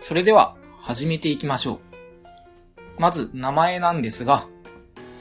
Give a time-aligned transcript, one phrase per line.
[0.00, 1.80] それでは始めていきましょ
[2.98, 3.00] う。
[3.00, 4.46] まず名前なんですが、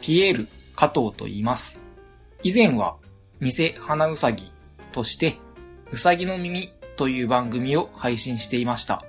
[0.02, 1.84] ピエール加藤と言います。
[2.44, 2.96] 以前は
[3.42, 4.52] 偽花うさぎ
[4.92, 5.38] として、
[5.92, 9.04] うさぎの耳という番組を配信していました。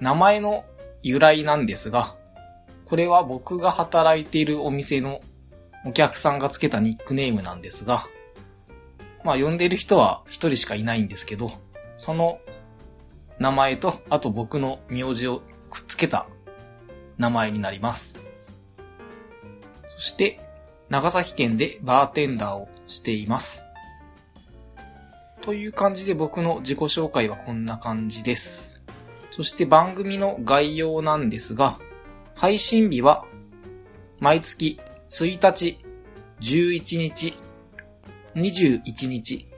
[0.00, 0.64] 名前の
[1.02, 2.16] 由来なんですが、
[2.86, 5.20] これは僕が働いているお店の
[5.84, 8.06] お客さんがつけたニックネームなんですが、
[9.24, 11.50] まあ呼んでいる人は一人しかいないんですけど、
[11.98, 12.40] その
[13.38, 16.26] 名前と、あと僕の名字をくっつけた
[17.18, 18.24] 名前になります。
[19.88, 20.40] そして、
[20.88, 23.66] 長崎県でバーテンダーをしています。
[25.40, 28.82] という感じで僕の自己紹介はこんな感じです。
[29.30, 31.78] そして番組の概要なんですが、
[32.34, 33.24] 配信日は
[34.20, 34.78] 毎月
[35.10, 35.78] 1日、
[36.40, 37.38] 11日、
[38.34, 39.48] 21日、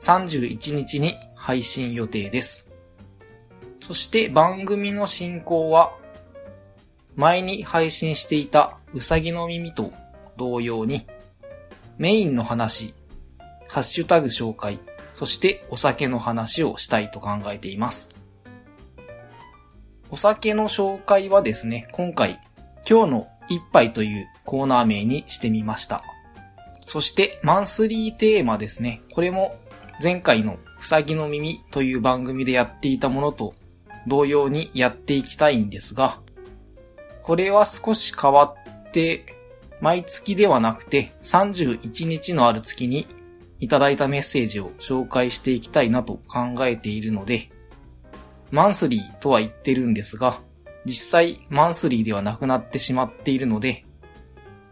[0.00, 2.69] 31日に配信予定です。
[3.80, 5.92] そして番組の進行は、
[7.16, 9.92] 前に配信していたうさぎの耳と
[10.36, 11.06] 同様に、
[11.98, 12.94] メインの話、
[13.68, 14.78] ハッシュタグ紹介、
[15.12, 18.14] そしてお酒の話をしたいと考えています。
[20.10, 22.40] お酒の紹介はですね、今回、
[22.88, 26.02] 今日の一杯というコーナー名にしてみました。
[26.86, 29.02] そして、マンスリーテーマですね。
[29.12, 29.54] これも
[30.02, 33.54] 前回のうさぎの耳という番組でやっていたものと
[34.06, 36.20] 同様にやっていきたいんですが、
[37.22, 38.54] これは少し変わ
[38.88, 39.24] って、
[39.80, 43.06] 毎月ではなくて31日のある月に
[43.60, 47.50] いただいたメッセージを紹介していきたいなと考えているので、
[48.50, 50.38] マンスリーとは言ってるんですが、
[50.84, 53.84] 実際マンスリーではなくなってしまっているので、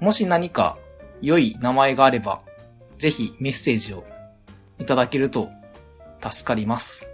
[0.00, 0.78] もし何か
[1.20, 2.40] 良い名前があれば、
[2.98, 4.04] ぜひメッセージを
[4.78, 5.50] いただけると
[6.20, 7.07] 助かります。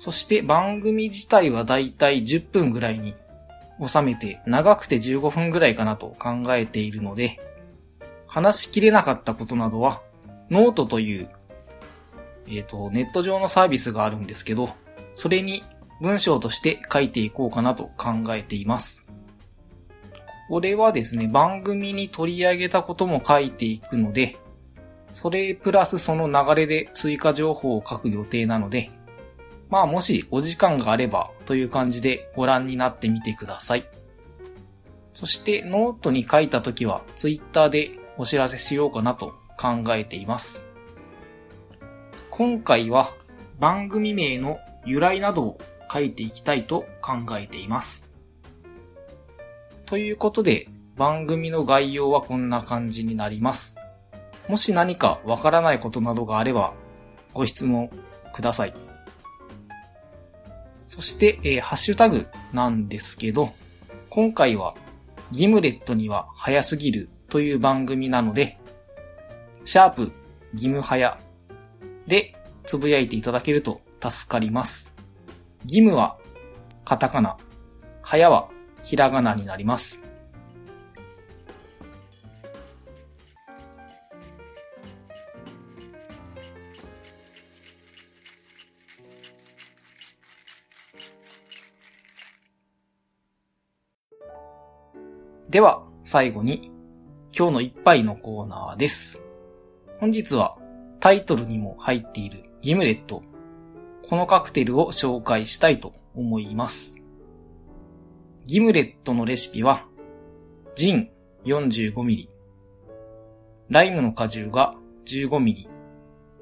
[0.00, 3.14] そして番組自体はだいたい10分ぐらいに
[3.86, 7.38] 収めて、長くて15分ぐらいかなと考えているので、
[8.26, 10.00] 話しきれなかったことなどは、
[10.48, 11.28] ノートという、
[12.48, 14.70] えっ、と、ネット上のサービスがあるんですけど、
[15.14, 15.64] それに
[16.00, 19.06] 文章として書いていこうかなと考えています。
[20.48, 24.38] これはですね、番組に取り上げたことも書いていくので、
[25.12, 28.90] それプラスその流れで追加情報を書く予定なので、
[29.70, 33.86] まあもしお時間があればという感じでご覧になってみてください。
[35.14, 40.66] そしてノートに書いた時はツイッターでお知らせしようかなと考えています。
[42.30, 43.12] 今回は
[43.58, 45.58] 番組名の由来などを
[45.92, 48.08] 書いていきたいと考えています。
[49.86, 53.76] ということで番組の概要はこんな感じになります。
[54.48, 56.72] もし何かわからないことなどがあれば
[57.34, 57.90] ご質問
[58.32, 58.89] ください。
[60.90, 63.54] そして、えーハッシュタグなんですけど、
[64.08, 64.74] 今回は
[65.30, 68.58] ギムレットには早すぎるという番組なので、
[69.64, 70.10] シャープ
[70.52, 71.16] ギム早
[72.08, 72.34] で
[72.66, 74.92] つぶやいていただけると助かります。
[75.64, 76.18] ギムは
[76.84, 77.36] カタカナ、
[78.02, 78.50] 早は
[78.82, 80.02] ひらがなになります。
[95.50, 96.70] では、最後に、
[97.36, 99.24] 今日の一杯のコーナーです。
[99.98, 100.56] 本日は、
[101.00, 103.20] タイトルにも入っているギムレット。
[104.08, 107.02] このカクテルを紹介したいと思います。
[108.46, 109.88] ギムレットのレシピは、
[110.76, 111.10] ジン
[111.44, 112.28] 45ml、
[113.70, 115.66] ライムの果汁が 15ml、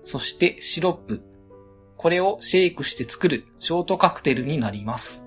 [0.04, 1.22] そしてシロップ。
[1.96, 5.24] これをシェイクして作るショートカクテルになります。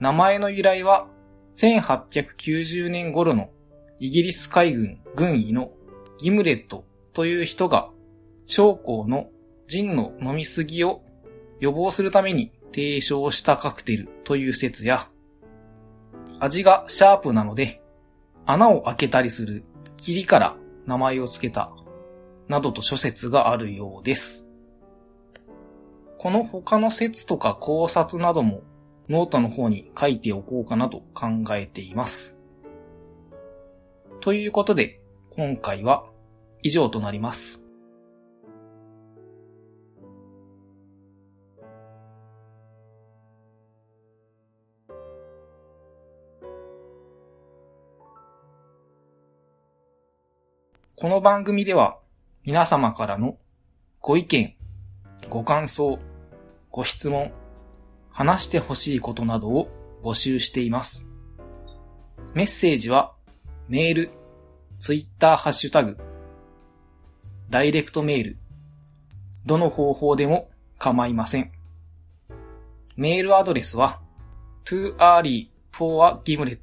[0.00, 1.06] 名前の由来は、
[1.54, 3.50] 1890年頃の
[3.98, 5.70] イギリス海軍軍医の
[6.18, 7.90] ギムレットという人が
[8.46, 9.28] 将校の
[9.68, 11.02] ジンの飲みすぎを
[11.60, 15.08] 予防するために提唱したカクテルという説や、
[16.40, 17.82] 味がシャープなので、
[18.44, 19.64] 穴を開けたりする
[19.96, 20.56] 霧から
[20.86, 21.70] 名前を付けた、
[22.48, 24.48] などと諸説があるようです。
[26.18, 28.62] この他の説とか考察なども
[29.12, 32.38] ノートの方に書いておこうかなと考えています。
[34.22, 36.06] ということで、今回は
[36.62, 37.62] 以上となります。
[50.96, 51.98] この番組では
[52.44, 53.36] 皆様からの
[54.00, 54.56] ご意見、
[55.28, 55.98] ご感想、
[56.70, 57.30] ご質問、
[58.12, 59.68] 話してほしいことなどを
[60.02, 61.08] 募集しています。
[62.34, 63.12] メッセージは
[63.68, 64.10] メール、
[64.78, 65.96] ツイッターハッシュタグ、
[67.50, 68.38] ダイレクトメール、
[69.46, 71.52] どの方法でも構いません。
[72.96, 74.00] メールアドレスは
[74.64, 76.58] too early for a gimlet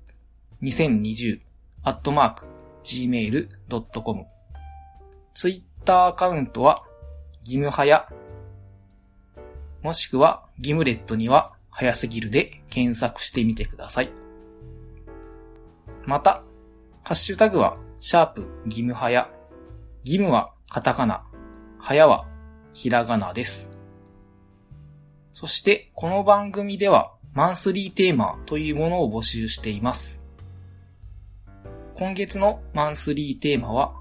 [0.61, 1.39] 2020
[1.83, 2.45] at mark
[2.83, 4.25] gmail.com
[5.33, 6.83] ツイッターアカウントは
[7.43, 8.07] ギムハヤ
[9.81, 14.11] もしくはギムレットには早すぎるで検索してみてください。
[16.05, 16.43] また、
[17.03, 19.29] ハッシュタグはシャープギムハヤ。
[20.03, 21.25] ギムはカタカナ、
[21.77, 22.27] ハヤは
[22.73, 23.71] ひらがなです。
[25.31, 30.21] そしてこの番組ではマンスリーテーマというものを募集しています。
[31.93, 33.93] 今月のマンスリーテーマは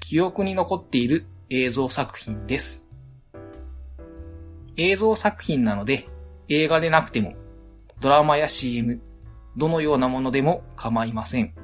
[0.00, 2.85] 記憶に残っている映像作品です。
[4.76, 6.08] 映像作品なので、
[6.48, 7.34] 映画でなくても、
[8.00, 9.00] ドラマや CM、
[9.56, 11.54] どのようなものでも構いません。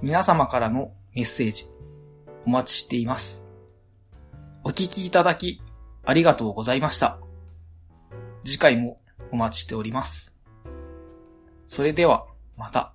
[0.00, 1.66] 皆様からのメッセージ、
[2.46, 3.48] お待ちしています。
[4.64, 5.60] お聞きいただき、
[6.04, 7.18] ありがとうございました。
[8.44, 9.00] 次回も
[9.32, 10.38] お待ちしております。
[11.66, 12.26] それでは、
[12.56, 12.94] また。